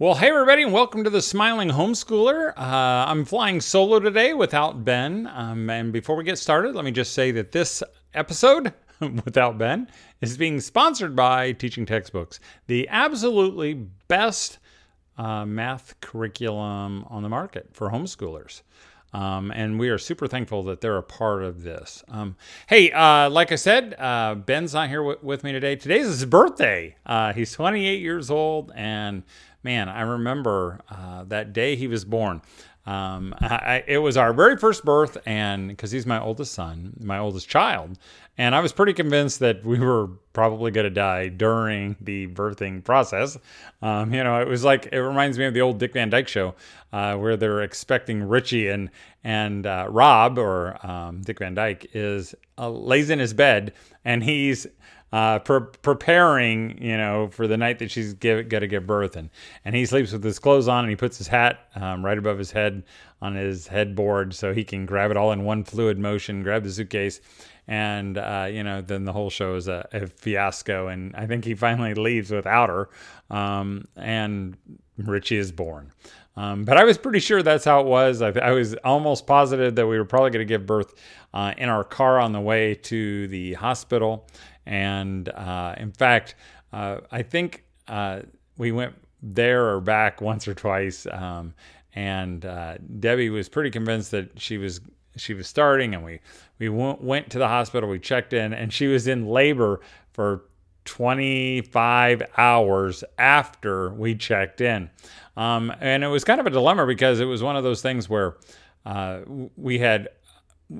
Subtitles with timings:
[0.00, 2.56] Well, hey everybody, and welcome to the Smiling Homeschooler.
[2.56, 5.26] Uh, I'm flying solo today without Ben.
[5.26, 7.82] Um, and before we get started, let me just say that this
[8.14, 9.90] episode without Ben
[10.22, 13.74] is being sponsored by Teaching Textbooks, the absolutely
[14.08, 14.58] best
[15.18, 18.62] uh, math curriculum on the market for homeschoolers.
[19.12, 22.04] Um, and we are super thankful that they're a part of this.
[22.08, 22.36] Um,
[22.68, 25.74] hey, uh, like I said, uh, Ben's not here w- with me today.
[25.76, 26.96] Today's his birthday.
[27.04, 29.24] Uh, he's 28 years old, and
[29.64, 32.40] man, I remember uh, that day he was born.
[32.86, 37.18] Um, I, it was our very first birth, and because he's my oldest son, my
[37.18, 37.98] oldest child,
[38.38, 42.82] and I was pretty convinced that we were probably going to die during the birthing
[42.82, 43.36] process.
[43.82, 46.28] Um, you know, it was like it reminds me of the old Dick Van Dyke
[46.28, 46.54] show
[46.92, 48.90] uh, where they're expecting Richie and
[49.22, 53.74] and uh, Rob or um, Dick Van Dyke is uh, lays in his bed
[54.04, 54.66] and he's
[55.12, 59.30] uh, pre- preparing, you know, for the night that she's got to give birth, and
[59.64, 62.38] and he sleeps with his clothes on, and he puts his hat um, right above
[62.38, 62.84] his head
[63.22, 66.70] on his headboard so he can grab it all in one fluid motion, grab the
[66.70, 67.20] suitcase,
[67.66, 71.44] and uh, you know, then the whole show is a, a, fiasco, and I think
[71.44, 72.88] he finally leaves without her,
[73.30, 74.56] um, and
[74.96, 75.92] Richie is born.
[76.36, 78.22] Um, but I was pretty sure that's how it was.
[78.22, 80.94] I, I was almost positive that we were probably going to give birth
[81.34, 84.26] uh, in our car on the way to the hospital.
[84.66, 86.34] And uh, in fact,
[86.72, 88.20] uh, I think uh,
[88.56, 91.06] we went there or back once or twice.
[91.10, 91.54] Um,
[91.94, 94.80] and uh, Debbie was pretty convinced that she was
[95.16, 96.20] she was starting, and we
[96.58, 97.88] we went, went to the hospital.
[97.88, 99.80] We checked in, and she was in labor
[100.12, 100.44] for
[100.84, 104.90] 25 hours after we checked in.
[105.36, 108.08] Um, and it was kind of a dilemma because it was one of those things
[108.08, 108.36] where
[108.86, 109.20] uh,
[109.56, 110.08] we had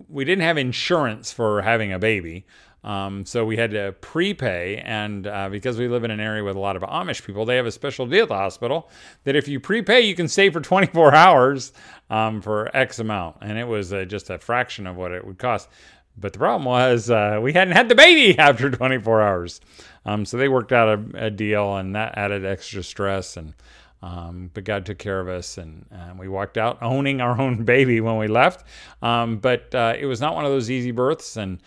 [0.09, 2.47] we didn't have insurance for having a baby.
[2.83, 6.57] Um, so we had to prepay, and uh, because we live in an area with
[6.57, 8.89] a lot of Amish people, they have a special deal at the hospital
[9.25, 11.73] that if you prepay, you can stay for 24 hours
[12.09, 15.39] um, for X amount, and it was uh, just a fraction of what it would
[15.39, 15.69] cost.
[16.17, 19.61] But the problem was uh, we hadn't had the baby after 24 hours,
[20.07, 23.55] um, so they worked out a, a, deal, and that added extra stress and.
[24.03, 27.65] Um, but God took care of us, and uh, we walked out owning our own
[27.65, 28.65] baby when we left.
[29.03, 31.61] Um, but uh, it was not one of those easy births, and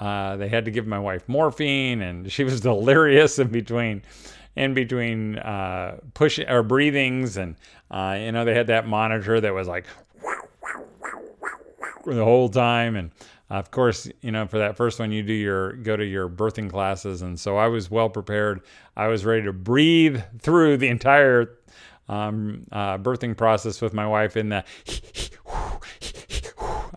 [0.00, 4.02] uh, uh, they had to give my wife morphine, and she was delirious in between,
[4.54, 7.56] in between uh, push or breathings, and
[7.90, 9.86] uh, you know they had that monitor that was like
[12.04, 13.10] the whole time, and
[13.50, 16.70] of course, you know for that first one you do your go to your birthing
[16.70, 18.62] classes, and so I was well prepared.
[18.96, 21.58] I was ready to breathe through the entire
[22.08, 24.64] um, uh, birthing process with my wife in the.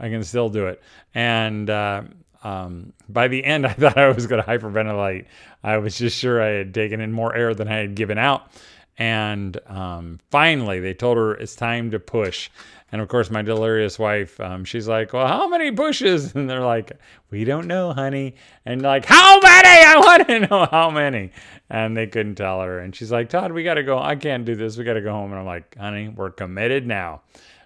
[0.02, 0.82] I can still do it,
[1.14, 2.04] and uh,
[2.44, 5.26] um, by the end, I thought I was going to hyperventilate.
[5.64, 8.48] I was just sure I had taken in more air than I had given out.
[8.98, 12.50] And um, finally, they told her it's time to push.
[12.92, 16.36] And of course, my delirious wife, um, she's like, Well, how many pushes?
[16.36, 16.92] And they're like,
[17.30, 18.36] We don't know, honey.
[18.66, 19.68] And like, How many?
[19.68, 21.32] I want to know how many.
[21.70, 22.80] And they couldn't tell her.
[22.80, 24.00] And she's like, Todd, we got to go.
[24.00, 24.76] I can't do this.
[24.78, 25.32] We got to go home.
[25.32, 27.22] And I'm like, Honey, we're committed now.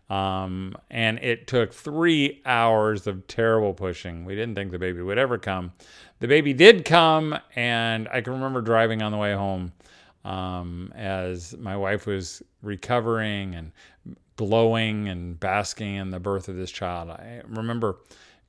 [0.10, 4.26] Um, and it took three hours of terrible pushing.
[4.26, 5.72] We didn't think the baby would ever come.
[6.20, 9.72] The baby did come, and I can remember driving on the way home
[10.26, 13.72] um, as my wife was recovering and
[14.36, 17.10] glowing and basking in the birth of this child.
[17.10, 17.98] I remember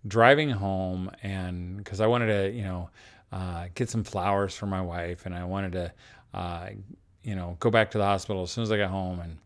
[0.06, 2.90] driving home, and because I wanted to, you know,
[3.32, 5.92] uh, get some flowers for my wife, and I wanted to,
[6.32, 6.68] uh,
[7.22, 9.38] you know, go back to the hospital as soon as I got home, and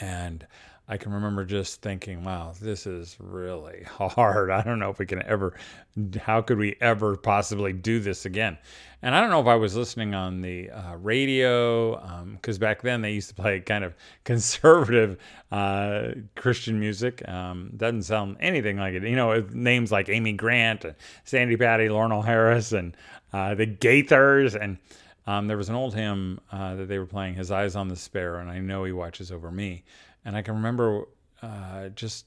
[0.00, 0.46] and
[0.90, 4.50] I can remember just thinking, wow, this is really hard.
[4.50, 5.54] I don't know if we can ever,
[6.18, 8.56] how could we ever possibly do this again?
[9.02, 12.80] And I don't know if I was listening on the uh, radio, because um, back
[12.80, 13.94] then they used to play kind of
[14.24, 15.18] conservative
[15.52, 17.26] uh, Christian music.
[17.28, 19.02] Um, doesn't sound anything like it.
[19.02, 20.94] You know, names like Amy Grant, and
[21.24, 22.96] Sandi Patty, Larnelle Harris, and
[23.34, 24.58] uh, the Gaithers.
[24.60, 24.78] And
[25.26, 27.96] um, there was an old hymn uh, that they were playing, His Eyes on the
[27.96, 29.84] Sparrow, and I know He watches over me.
[30.28, 31.04] And I can remember
[31.40, 32.26] uh, just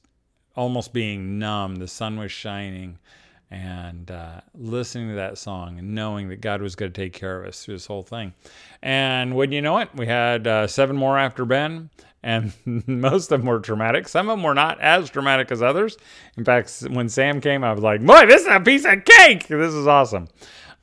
[0.56, 1.76] almost being numb.
[1.76, 2.98] The sun was shining,
[3.52, 7.40] and uh, listening to that song and knowing that God was going to take care
[7.40, 8.34] of us through this whole thing.
[8.82, 11.92] And when you know it, we had uh, seven more after Ben,
[12.24, 12.52] and
[12.88, 14.08] most of them were traumatic.
[14.08, 15.96] Some of them were not as traumatic as others.
[16.38, 19.46] In fact, when Sam came, I was like, "Boy, this is a piece of cake!
[19.48, 20.28] This is awesome."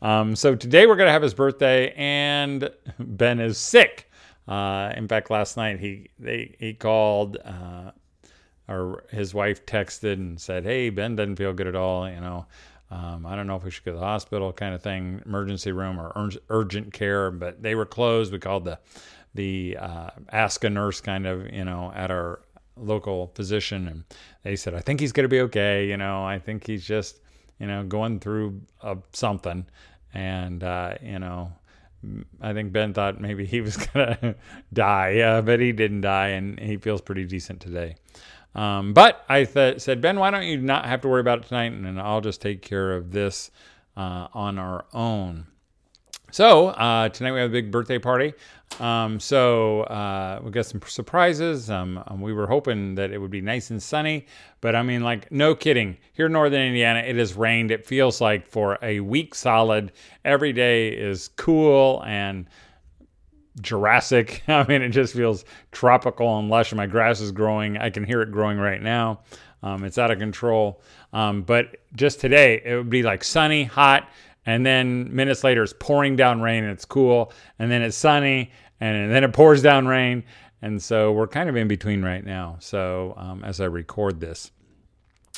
[0.01, 2.71] Um, so today we're going to have his birthday, and
[3.01, 4.08] Ben is sick.
[4.49, 7.91] Uh, in fact, last night he they he called, uh,
[8.69, 12.09] or his wife texted and said, "Hey, Ben doesn't feel good at all.
[12.09, 12.47] You know,
[12.91, 15.73] Um, I don't know if we should go to the hospital, kind of thing, emergency
[15.73, 18.33] room or ur- urgent care, but they were closed.
[18.33, 18.79] We called the
[19.35, 22.41] the uh, ask a nurse kind of, you know, at our
[22.77, 24.05] local physician, and
[24.43, 25.87] they said, I think he's going to be okay.
[25.87, 27.21] You know, I think he's just,
[27.61, 29.67] you know, going through uh, something,
[30.15, 31.53] and uh, you know,
[32.41, 34.37] I think Ben thought maybe he was gonna
[34.73, 37.97] die, uh, but he didn't die, and he feels pretty decent today.
[38.55, 41.49] Um, but I th- said, Ben, why don't you not have to worry about it
[41.49, 43.51] tonight, and I'll just take care of this
[43.97, 45.47] uh, on our own.
[46.31, 48.35] So uh, tonight we have a big birthday party.
[48.81, 51.71] Um, so uh, we got some surprises.
[51.71, 54.27] Um, um, we were hoping that it would be nice and sunny,
[54.61, 55.97] but I mean, like, no kidding.
[56.13, 57.71] Here in northern Indiana, it has rained.
[57.71, 59.93] It feels like for a week solid.
[60.23, 62.47] Every day is cool and
[63.63, 64.43] Jurassic.
[64.49, 66.75] I mean, it just feels tropical and lush.
[66.75, 67.79] My grass is growing.
[67.79, 69.21] I can hear it growing right now.
[69.63, 70.83] Um, it's out of control.
[71.15, 74.09] Um, but just today, it would be like sunny, hot
[74.49, 77.35] and then minutes later it's pouring down rain and it's cool.
[77.59, 78.51] And then it's sunny
[78.81, 80.25] and then it pours down rain.
[80.63, 84.51] And so we're kind of in between right now so um, as i record this.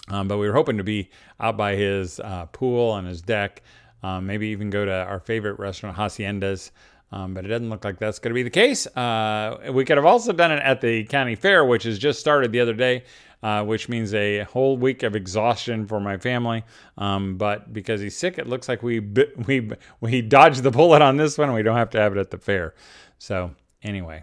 [0.09, 1.11] Um, but we were hoping to be
[1.41, 3.63] out by his uh, pool on his deck
[4.05, 6.71] um, maybe even go to our favorite restaurant haciendas.
[7.13, 8.87] Um, but it doesn't look like that's going to be the case.
[8.87, 12.53] Uh, we could have also done it at the county fair, which has just started
[12.53, 13.03] the other day
[13.43, 16.65] uh, which means a whole week of exhaustion for my family.
[16.99, 19.01] Um, but because he's sick, it looks like we
[19.47, 19.71] we
[20.01, 22.39] we dodged the bullet on this one, we don't have to have it at the
[22.39, 22.75] fair.
[23.19, 23.53] So
[23.83, 24.23] anyway,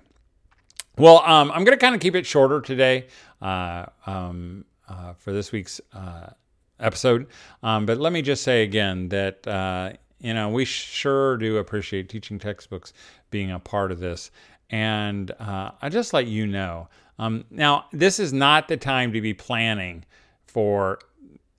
[0.98, 3.08] well, um, I'm going to kind of keep it shorter today
[3.42, 6.32] uh, um, uh, for this week's uh,
[6.80, 7.28] episode.
[7.62, 12.10] Um, but let me just say again that uh, you know we sure do appreciate
[12.10, 12.94] teaching textbooks
[13.30, 14.32] being a part of this,
[14.70, 16.88] and uh, I just let you know
[17.20, 20.06] um, now, this is not the time to be planning
[20.46, 21.00] for,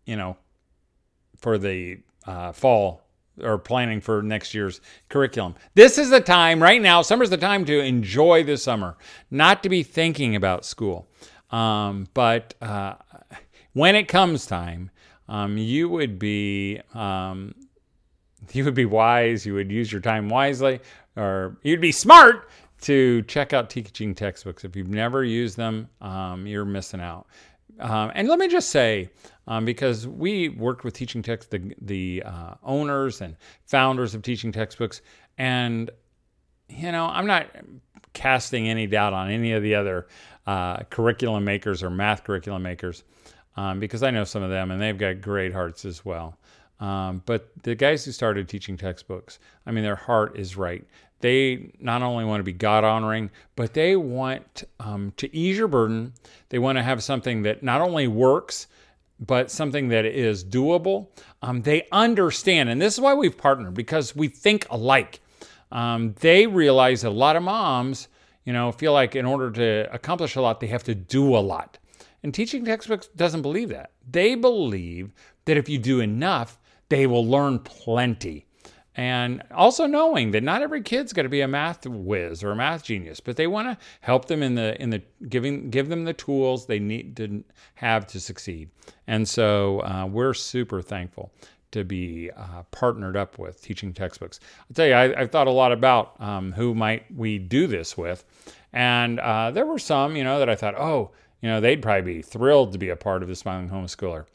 [0.06, 0.36] you know,
[1.36, 3.02] for the uh, fall
[3.42, 5.54] or planning for next year's curriculum.
[5.74, 7.02] This is the time right now.
[7.02, 8.96] Summer's the time to enjoy the summer,
[9.30, 11.08] not to be thinking about school.
[11.50, 12.94] Um, but uh,
[13.72, 14.90] when it comes time,
[15.28, 17.54] um, you would be um,
[18.52, 19.44] you would be wise.
[19.44, 20.80] You would use your time wisely,
[21.16, 22.48] or you'd be smart
[22.82, 24.64] to check out teaching textbooks.
[24.64, 27.26] If you've never used them, um, you're missing out.
[27.80, 29.10] Um, and let me just say,
[29.46, 33.36] um, because we worked with teaching text, the, the uh, owners and
[33.66, 35.00] founders of teaching textbooks,
[35.38, 35.90] and
[36.68, 37.46] you know, I'm not
[38.12, 40.08] casting any doubt on any of the other
[40.46, 43.04] uh, curriculum makers or math curriculum makers,
[43.56, 46.36] um, because I know some of them, and they've got great hearts as well.
[46.80, 50.86] Um, but the guys who started teaching textbooks, I mean, their heart is right
[51.20, 55.68] they not only want to be God honoring, but they want um, to ease your
[55.68, 56.12] burden.
[56.48, 58.68] They want to have something that not only works,
[59.18, 61.08] but something that is doable.
[61.42, 65.20] Um, they understand, and this is why we've partnered because we think alike.
[65.72, 68.08] Um, they realize a lot of moms,
[68.44, 71.40] you know, feel like in order to accomplish a lot, they have to do a
[71.40, 71.78] lot.
[72.22, 73.90] And teaching textbooks doesn't believe that.
[74.08, 75.12] They believe
[75.44, 78.46] that if you do enough, they will learn plenty
[78.98, 82.56] and also knowing that not every kid's going to be a math whiz or a
[82.56, 86.04] math genius, but they want to help them in the in the giving give them
[86.04, 87.44] the tools they need to
[87.76, 88.70] have to succeed.
[89.06, 91.32] And so uh, we're super thankful
[91.70, 94.40] to be uh, partnered up with teaching textbooks.
[94.62, 97.96] I'll tell you, I, have thought a lot about um, who might we do this
[97.96, 98.24] with,
[98.72, 102.14] and uh, there were some, you know, that I thought, oh, you know, they'd probably
[102.14, 104.26] be thrilled to be a part of the Smiling Homeschooler.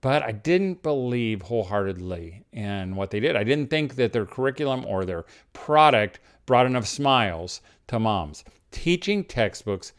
[0.00, 3.36] But I didn't believe wholeheartedly in what they did.
[3.36, 8.44] I didn't think that their curriculum or their product brought enough smiles to moms.
[8.70, 9.92] Teaching textbooks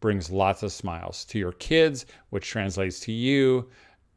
[0.00, 3.68] brings lots of smiles to your kids, which translates to you,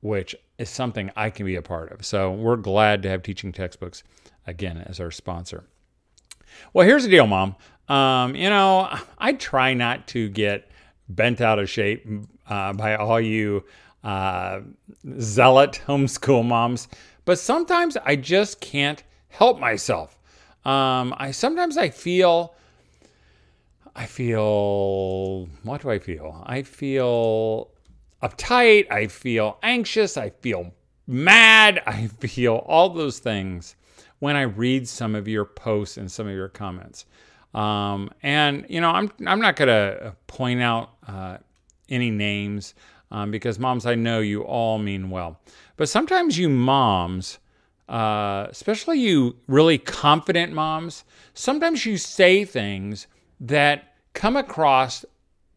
[0.01, 2.05] which is something I can be a part of.
[2.05, 4.03] So we're glad to have teaching textbooks
[4.45, 5.63] again as our sponsor.
[6.73, 7.55] Well, here's the deal, mom.
[7.87, 10.69] Um, you know, I try not to get
[11.09, 12.07] bent out of shape
[12.47, 13.63] uh, by all you
[14.03, 14.61] uh,
[15.19, 16.87] zealot homeschool moms,
[17.25, 20.17] but sometimes I just can't help myself.
[20.65, 22.53] Um, I sometimes I feel,
[23.95, 26.43] I feel, what do I feel?
[26.45, 27.71] I feel
[28.21, 28.91] uptight.
[28.91, 30.17] I feel anxious.
[30.17, 30.71] I feel
[31.07, 31.81] mad.
[31.87, 33.75] I feel all those things
[34.19, 37.05] when I read some of your posts and some of your comments.
[37.53, 41.37] Um, and you know, I'm I'm not gonna point out uh,
[41.89, 42.75] any names
[43.11, 45.39] um, because moms, I know you all mean well.
[45.77, 47.39] But sometimes you moms,
[47.89, 51.03] uh, especially you really confident moms,
[51.33, 53.07] sometimes you say things
[53.39, 55.05] that come across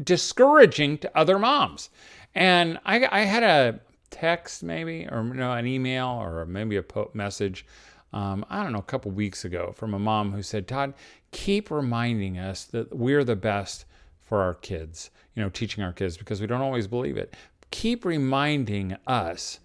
[0.02, 1.90] discouraging to other moms.
[2.34, 3.80] And I, I had a
[4.10, 6.84] text maybe, or no, an email, or maybe a
[7.14, 7.64] message.
[8.12, 10.94] Um, I don't know, a couple weeks ago from a mom who said, Todd,
[11.32, 13.86] keep reminding us that we're the best
[14.24, 17.34] for our kids, you know, teaching our kids because we don't always believe it.
[17.70, 19.60] Keep reminding us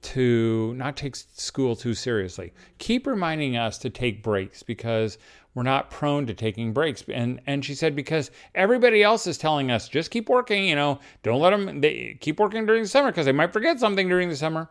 [0.00, 2.52] to not take school too seriously.
[2.78, 5.18] Keep reminding us to take breaks because
[5.54, 7.02] we're not prone to taking breaks.
[7.12, 11.00] And and she said because everybody else is telling us just keep working, you know,
[11.22, 14.28] don't let them they keep working during the summer because they might forget something during
[14.28, 14.70] the summer.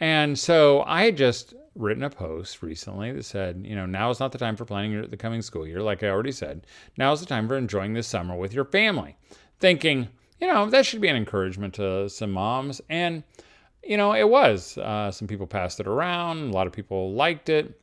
[0.00, 4.32] And so I just written a post recently that said, you know, now is not
[4.32, 5.82] the time for planning the coming school year.
[5.82, 6.66] Like I already said,
[6.96, 9.16] now is the time for enjoying this summer with your family.
[9.60, 10.08] Thinking,
[10.40, 12.80] you know, that should be an encouragement to some moms.
[12.88, 13.22] And
[13.86, 14.76] you know, it was.
[14.78, 17.80] Uh, some people passed it around, a lot of people liked it.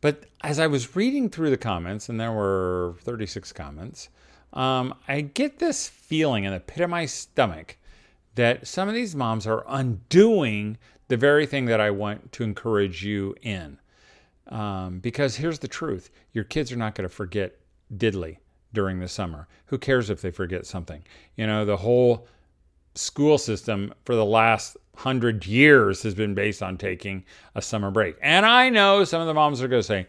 [0.00, 4.08] But as I was reading through the comments, and there were 36 comments,
[4.52, 7.76] um, I get this feeling in the pit of my stomach
[8.34, 10.78] that some of these moms are undoing
[11.12, 13.78] the very thing that I want to encourage you in.
[14.48, 17.58] Um, because here's the truth your kids are not going to forget
[17.98, 18.38] diddly
[18.72, 19.46] during the summer.
[19.66, 21.04] Who cares if they forget something?
[21.36, 22.26] You know, the whole
[22.94, 27.26] school system for the last hundred years has been based on taking
[27.56, 28.16] a summer break.
[28.22, 30.06] And I know some of the moms are going to say,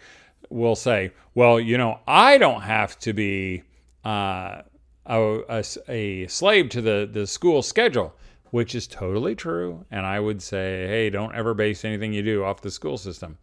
[0.49, 3.63] will say, well, you know, I don't have to be
[4.05, 4.61] uh,
[5.05, 8.15] a, a, a, slave to the, the school schedule,
[8.53, 9.83] which is totally true.
[9.89, 13.39] And I would say, hey, don't ever base anything you do off the school system.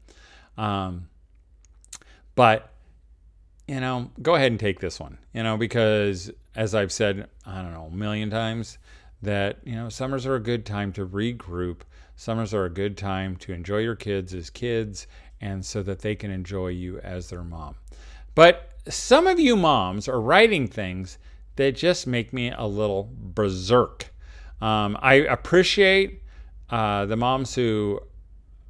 [0.57, 1.09] Um,
[2.37, 2.71] but,
[3.67, 7.61] you know, go ahead and take this one, you know, because as I've said, I
[7.61, 8.79] don't know, a million times,
[9.23, 11.81] that you know summers are a good time to regroup
[12.17, 15.07] summers are a good time to enjoy your kids as kids
[15.40, 17.75] and so that they can enjoy you as their mom
[18.35, 21.19] but some of you moms are writing things
[21.57, 24.10] that just make me a little berserk
[24.61, 26.23] um, i appreciate
[26.71, 28.00] uh, the moms who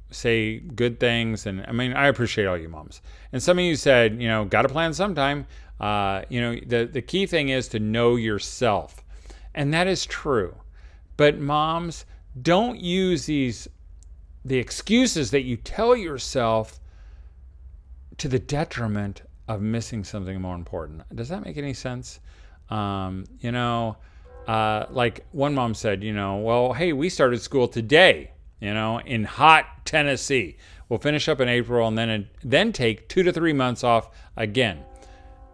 [0.09, 3.75] say good things and i mean i appreciate all you moms and some of you
[3.75, 5.45] said you know got to plan sometime
[5.79, 9.01] uh, you know the, the key thing is to know yourself
[9.53, 10.55] and that is true.
[11.17, 12.05] But moms,
[12.41, 13.67] don't use these
[14.43, 16.79] the excuses that you tell yourself
[18.17, 21.03] to the detriment of missing something more important.
[21.15, 22.19] Does that make any sense?
[22.69, 23.97] Um, you know,
[24.47, 28.99] uh, like one mom said, you know, well, hey, we started school today, you know,
[28.99, 30.57] in hot Tennessee.
[30.89, 34.83] We'll finish up in April and then then take two to three months off again.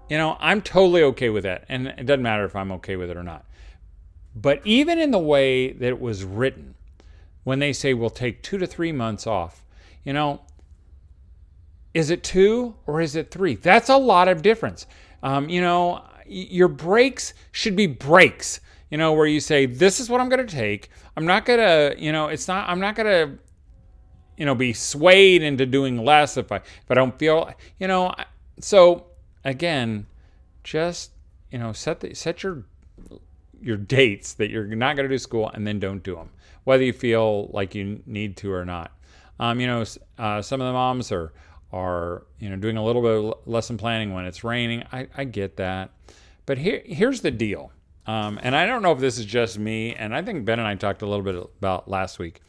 [0.10, 3.10] You know, I'm totally okay with that, and it doesn't matter if I'm okay with
[3.10, 3.46] it or not.
[4.36, 6.76] But even in the way that it was written,
[7.44, 9.64] when they say we'll take two to three months off,
[10.04, 10.42] you know,
[11.94, 13.56] is it two or is it three?
[13.56, 14.86] That's a lot of difference.
[15.24, 20.10] Um, you know, your breaks should be breaks, you know, where you say, this is
[20.10, 20.90] what I'm going to take.
[21.16, 23.40] I'm not going to, you know, it's not, I'm not going to,
[24.38, 28.14] you know, be swayed into doing less if I, if I don't feel, you know,
[28.60, 29.08] so
[29.44, 30.06] again,
[30.64, 31.12] just,
[31.52, 32.66] you know, set the, set your
[33.60, 36.30] your dates that you're not going to do school and then don't do them,
[36.64, 38.92] whether you feel like you need to or not.
[39.40, 39.84] Um, you know,
[40.18, 41.34] uh, some of the moms are
[41.74, 44.84] are you know doing a little bit of lesson planning when it's raining.
[44.92, 45.92] I, I get that,
[46.46, 47.72] but here here's the deal.
[48.08, 50.68] Um, and I don't know if this is just me, and I think Ben and
[50.68, 52.42] I talked a little bit about last week.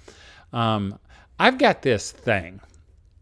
[0.52, 0.98] Um,
[1.38, 2.60] I've got this thing.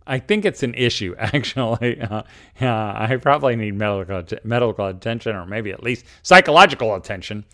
[0.06, 2.00] I think it's an issue, actually.
[2.00, 2.22] Uh,
[2.60, 7.44] I probably need medical medical attention, or maybe at least psychological attention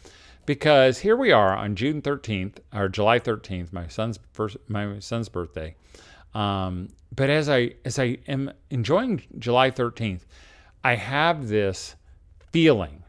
[0.47, 5.29] because here we are on June 13th or July 13th, my son's first, my son's
[5.29, 5.75] birthday.
[6.35, 10.23] Um, but as I as I am enjoying July 13th,
[10.83, 11.95] I have this
[12.53, 13.05] feeling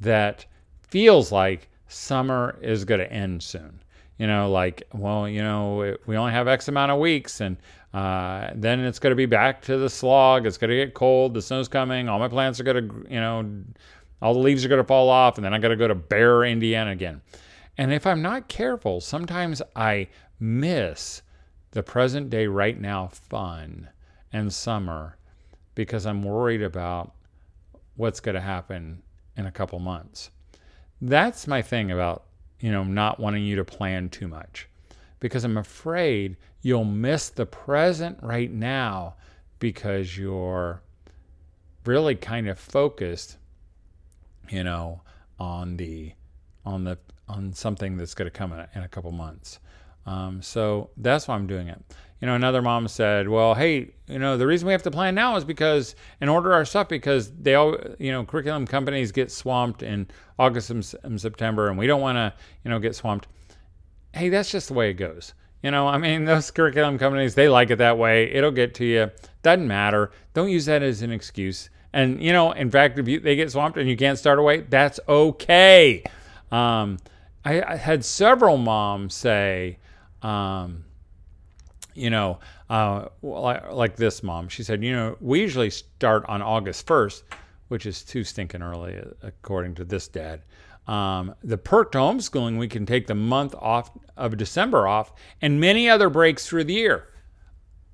[0.00, 0.44] that
[0.90, 3.82] feels like summer is going to end soon.
[4.18, 7.56] You know, like well, you know, we only have X amount of weeks, and
[7.94, 10.46] uh, then it's going to be back to the slog.
[10.46, 11.32] It's going to get cold.
[11.32, 12.08] The snow's coming.
[12.08, 13.50] All my plants are going to, you know,
[14.20, 15.94] all the leaves are going to fall off, and then I got to go to
[15.94, 17.22] Bear, Indiana again.
[17.78, 21.22] And if I'm not careful, sometimes I miss
[21.70, 23.88] the present day, right now fun
[24.32, 25.16] and summer
[25.74, 27.14] because I'm worried about
[27.96, 29.02] what's going to happen
[29.36, 30.30] in a couple months.
[31.00, 32.24] That's my thing about,
[32.60, 34.68] you know, not wanting you to plan too much
[35.18, 39.14] because I'm afraid you'll miss the present right now
[39.58, 40.82] because you're
[41.84, 43.36] really kind of focused
[44.50, 45.00] you know,
[45.38, 46.12] on the
[46.66, 49.60] on the on something that's going to come in a, in a couple months.
[50.06, 51.80] Um, so that's why I'm doing it.
[52.20, 55.14] You know, another mom said, "Well, hey, you know, the reason we have to plan
[55.14, 59.32] now is because and order our stuff because they all, you know, curriculum companies get
[59.32, 63.26] swamped in August and, and September, and we don't want to, you know, get swamped."
[64.12, 65.34] hey, that's just the way it goes.
[65.62, 68.30] You know, I mean, those curriculum companies, they like it that way.
[68.32, 69.10] It'll get to you.
[69.42, 70.10] Doesn't matter.
[70.34, 71.70] Don't use that as an excuse.
[71.92, 74.60] And, you know, in fact, if you, they get swamped and you can't start away,
[74.60, 76.04] that's okay.
[76.52, 76.98] Um,
[77.44, 79.78] I, I, had several moms say,
[80.22, 80.84] um,
[81.94, 86.86] you know, uh, like, this mom, she said, you know, we usually start on August
[86.86, 87.22] 1st,
[87.68, 90.42] which is too stinking early, according to this dad.
[90.86, 95.60] Um, the perk to homeschooling, we can take the month off of December off and
[95.60, 97.06] many other breaks through the year.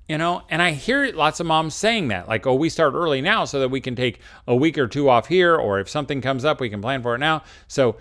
[0.07, 3.21] You know, and I hear lots of moms saying that, like, oh, we start early
[3.21, 6.21] now so that we can take a week or two off here, or if something
[6.21, 7.43] comes up, we can plan for it now.
[7.67, 7.97] So,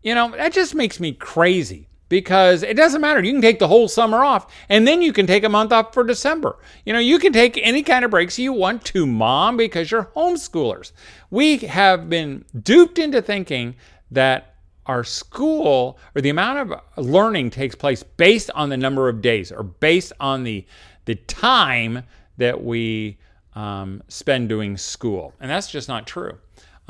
[0.00, 3.22] you know, that just makes me crazy because it doesn't matter.
[3.24, 5.94] You can take the whole summer off and then you can take a month off
[5.94, 6.58] for December.
[6.84, 10.10] You know, you can take any kind of breaks you want to, mom, because you're
[10.16, 10.92] homeschoolers.
[11.30, 13.76] We have been duped into thinking
[14.10, 19.22] that our school or the amount of learning takes place based on the number of
[19.22, 20.66] days or based on the
[21.06, 22.02] the time
[22.36, 23.18] that we
[23.54, 26.38] um, spend doing school, and that's just not true.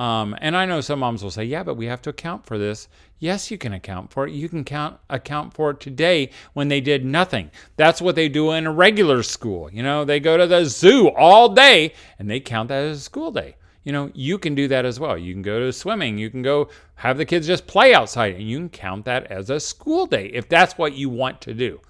[0.00, 2.56] Um, and I know some moms will say, "Yeah, but we have to account for
[2.56, 2.88] this."
[3.18, 4.32] Yes, you can account for it.
[4.32, 7.50] You can count account for it today when they did nothing.
[7.76, 9.70] That's what they do in a regular school.
[9.70, 13.00] You know, they go to the zoo all day and they count that as a
[13.02, 15.16] school day you know, you can do that as well.
[15.16, 18.48] You can go to swimming, you can go have the kids just play outside, and
[18.48, 21.80] you can count that as a school day if that's what you want to do.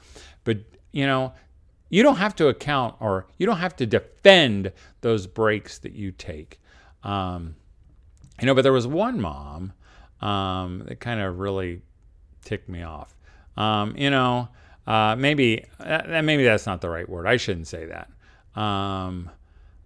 [0.45, 0.59] But,
[0.93, 1.33] you know,
[1.89, 6.13] you don't have to account or you don't have to defend those breaks that you
[6.13, 6.61] take.
[7.03, 7.57] Um,
[8.41, 9.73] you know, but there was one mom
[10.21, 11.83] um, that kind of really
[12.45, 13.15] ticked me off.
[13.57, 14.49] Um, you know,
[14.87, 17.27] uh, maybe uh, maybe that's not the right word.
[17.27, 18.11] I shouldn't say that.
[18.61, 19.31] Um,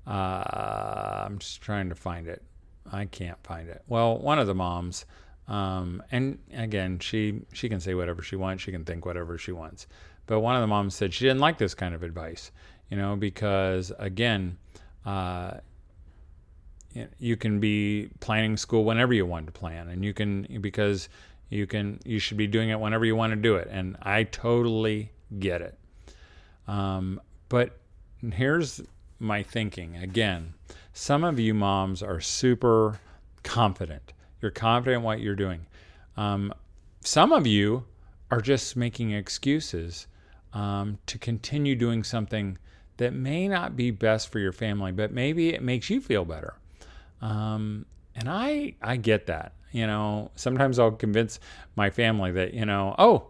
[0.06, 2.42] uh, I'm just trying to find it.
[2.90, 3.82] I can't find it.
[3.88, 5.06] Well, one of the moms,
[5.48, 8.62] um, and again, she she can say whatever she wants.
[8.62, 9.86] She can think whatever she wants.
[10.26, 12.50] But one of the moms said she didn't like this kind of advice,
[12.90, 14.56] you know, because again,
[15.04, 15.54] uh,
[17.18, 21.08] you can be planning school whenever you want to plan, and you can because
[21.50, 24.24] you can you should be doing it whenever you want to do it, and I
[24.24, 25.78] totally get it.
[26.66, 27.78] Um, but
[28.32, 28.80] here's
[29.18, 29.96] my thinking.
[29.96, 30.54] Again,
[30.92, 33.00] some of you moms are super
[33.42, 34.12] confident.
[34.40, 35.66] You're confident in what you're doing.
[36.16, 36.52] Um,
[37.00, 37.84] some of you
[38.30, 40.06] are just making excuses
[40.52, 42.58] um, to continue doing something
[42.96, 46.54] that may not be best for your family, but maybe it makes you feel better.
[47.24, 49.54] Um, and I I get that.
[49.72, 51.40] You know, sometimes I'll convince
[51.74, 53.28] my family that you know, oh,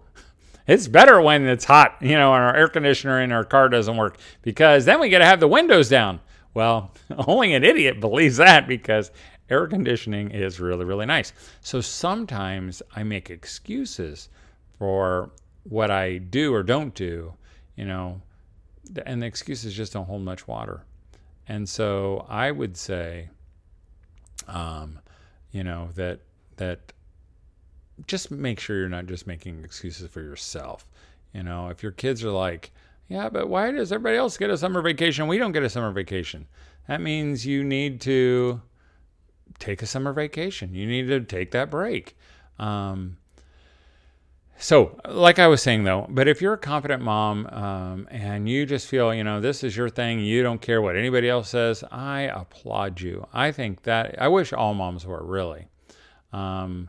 [0.67, 3.97] it's better when it's hot, you know, and our air conditioner in our car doesn't
[3.97, 6.21] work because then we got to have the windows down.
[6.55, 6.91] Well,
[7.27, 9.11] only an idiot believes that because
[9.49, 11.33] air conditioning is really, really nice.
[11.61, 14.29] So sometimes I make excuses
[14.79, 15.31] for
[15.65, 17.35] what I do or don't do,
[17.77, 18.21] you know,
[19.07, 20.85] and the excuses just don't hold much water.
[21.47, 23.29] And so I would say,
[24.49, 25.01] um,
[25.51, 26.21] you know, that
[26.57, 26.93] that
[28.07, 30.87] just make sure you're not just making excuses for yourself.
[31.33, 32.73] You know, if your kids are like,
[33.09, 35.27] yeah, but why does everybody else get a summer vacation?
[35.27, 36.47] We don't get a summer vacation.
[36.89, 38.61] That means you need to
[39.59, 40.75] take a summer vacation.
[40.75, 42.17] You need to take that break.
[42.59, 43.17] Um,
[44.65, 48.65] so, like I was saying though, but if you're a confident mom um, and you
[48.65, 51.85] just feel, you know, this is your thing, you don't care what anybody else says,
[51.93, 53.27] I applaud you.
[53.31, 55.69] I think that I wish all moms were really.
[56.33, 56.89] Um,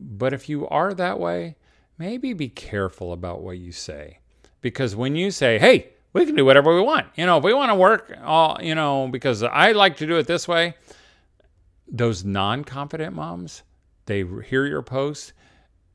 [0.00, 1.54] but if you are that way,
[1.98, 4.18] maybe be careful about what you say.
[4.60, 7.54] Because when you say, hey, we can do whatever we want, you know, if we
[7.54, 10.74] want to work, all, you know, because I like to do it this way,
[11.86, 13.62] those non confident moms,
[14.06, 15.32] they hear your post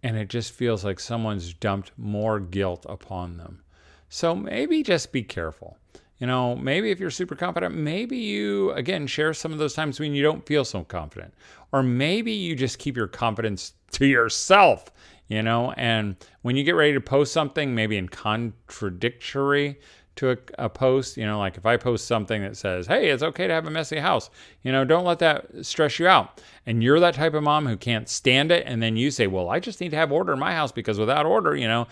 [0.04, 3.64] and it just feels like someone's dumped more guilt upon them.
[4.10, 5.78] So maybe just be careful.
[6.20, 10.00] You know, maybe if you're super confident, maybe you, again, share some of those times
[10.00, 11.34] when you don't feel so confident.
[11.72, 14.92] Or maybe you just keep your confidence to yourself,
[15.28, 19.80] you know, and when you get ready to post something, maybe in contradictory
[20.20, 23.24] to a, a, post, you know, like if I post something that says, hey, it's
[23.24, 24.30] okay to have a messy house,
[24.64, 26.42] you know, don't let that stress you out.
[26.66, 28.64] And you're that type of mom who can't stand it.
[28.66, 31.00] And then you say, well, I just need to have order in my house because
[31.00, 31.88] without order, you know,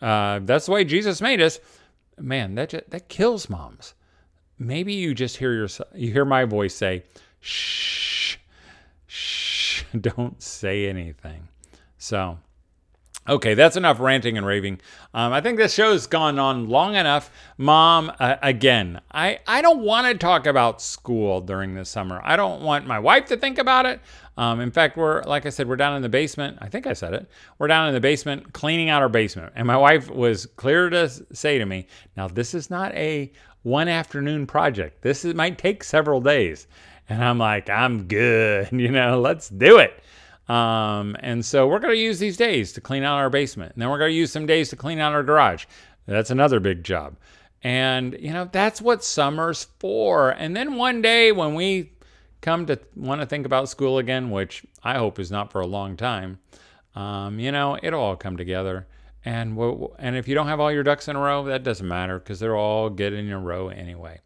[0.00, 1.58] uh, that's the way Jesus made us
[2.18, 3.94] man, that just, that kills moms.
[4.58, 7.04] Maybe you just hear your you hear my voice say,
[7.40, 8.36] "Shh,
[9.06, 11.48] shh, don't say anything."
[11.98, 12.38] So,
[13.26, 14.80] Okay, that's enough ranting and raving.
[15.14, 17.30] Um, I think this show's gone on long enough.
[17.56, 22.20] Mom, uh, again, I, I don't want to talk about school during the summer.
[22.22, 24.00] I don't want my wife to think about it.
[24.36, 26.58] Um, in fact, we're, like I said, we're down in the basement.
[26.60, 27.26] I think I said it.
[27.58, 29.54] We're down in the basement cleaning out our basement.
[29.56, 31.86] And my wife was clear to say to me,
[32.18, 33.32] now, this is not a
[33.62, 35.00] one afternoon project.
[35.00, 36.66] This is, might take several days.
[37.08, 38.68] And I'm like, I'm good.
[38.72, 40.02] You know, let's do it.
[40.48, 43.72] Um, and so we're going to use these days to clean out our basement.
[43.74, 45.64] And then we're going to use some days to clean out our garage.
[46.06, 47.16] That's another big job.
[47.62, 50.30] And, you know, that's what summer's for.
[50.30, 51.92] And then one day when we
[52.42, 55.66] come to want to think about school again, which I hope is not for a
[55.66, 56.40] long time,
[56.94, 58.86] um, you know, it'll all come together.
[59.24, 59.58] And
[59.98, 62.40] and if you don't have all your ducks in a row, that doesn't matter because
[62.40, 64.20] they're all get in a row anyway.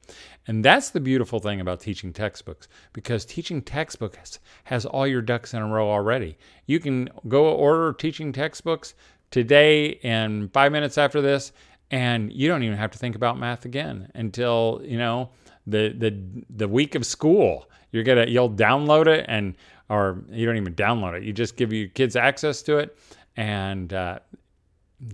[0.49, 5.55] And that's the beautiful thing about teaching textbooks because teaching textbooks has all your ducks
[5.55, 6.37] in a row already.
[6.67, 8.95] You can go order teaching textbooks
[9.31, 11.53] today and five minutes after this,
[11.91, 15.31] and you don't even have to think about math again until you know
[15.67, 17.71] the the the week of school.
[17.93, 19.55] You're gonna you'll download it and
[19.91, 21.23] or you don't even download it.
[21.23, 22.99] You just give your kids access to it
[23.37, 24.19] and uh,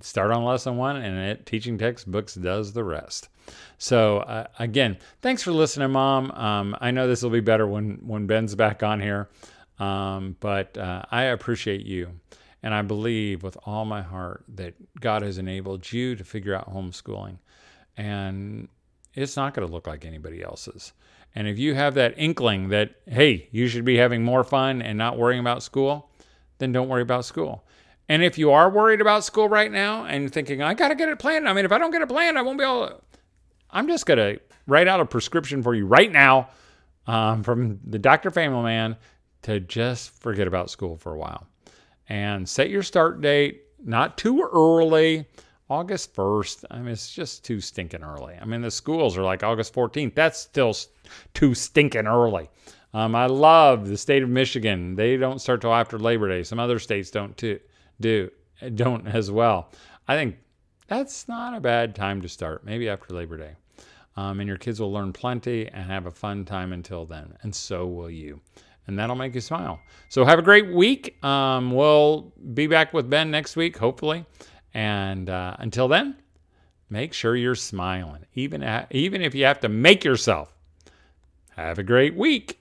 [0.01, 3.29] start on lesson one, and it teaching textbooks does the rest.
[3.79, 6.31] So uh, again, thanks for listening, Mom.
[6.33, 9.29] Um, I know this will be better when when Ben's back on here,
[9.79, 12.11] um, but uh, I appreciate you,
[12.63, 16.73] and I believe with all my heart that God has enabled you to figure out
[16.73, 17.39] homeschooling,
[17.97, 18.69] and
[19.15, 20.93] it's not going to look like anybody else's.
[21.35, 24.97] And if you have that inkling that hey, you should be having more fun and
[24.97, 26.11] not worrying about school,
[26.59, 27.65] then don't worry about school.
[28.09, 31.09] And if you are worried about school right now and thinking, I got to get
[31.09, 32.97] it planned, I mean, if I don't get it planned, I won't be able to.
[33.71, 36.51] I'm just going to write out a prescription for you right now
[37.07, 38.31] um, from the Dr.
[38.31, 38.97] Family Man
[39.43, 41.47] to just forget about school for a while
[42.09, 45.27] and set your start date not too early.
[45.71, 46.65] August 1st.
[46.71, 48.35] I mean, it's just too stinking early.
[48.41, 50.15] I mean, the schools are like August 14th.
[50.15, 50.77] That's still
[51.33, 52.51] too stinking early.
[52.93, 54.95] Um, I love the state of Michigan.
[54.95, 56.43] They don't start till after Labor Day.
[56.43, 57.59] Some other states don't too,
[58.05, 58.31] do
[58.75, 59.71] don't as well.
[60.07, 60.37] I think
[60.87, 62.65] that's not a bad time to start.
[62.65, 63.57] Maybe after Labor Day
[64.17, 67.37] um, and your kids will learn plenty and have a fun time until then.
[67.43, 68.41] And so will you.
[68.87, 69.81] And that'll make you smile.
[70.11, 71.23] So have a great week.
[71.25, 74.27] Um, we'll be back with Ben next week, hopefully.
[74.75, 76.17] And uh, until then,
[76.91, 80.53] make sure you're smiling, even, at, even if you have to make yourself.
[81.57, 82.61] Have a great week.